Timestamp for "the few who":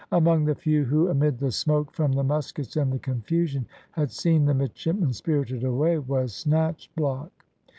0.45-1.09